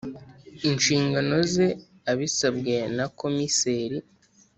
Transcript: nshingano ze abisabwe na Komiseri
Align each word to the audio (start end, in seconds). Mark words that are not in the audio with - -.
nshingano 0.73 1.35
ze 1.51 1.67
abisabwe 2.11 2.75
na 2.95 3.05
Komiseri 3.19 3.97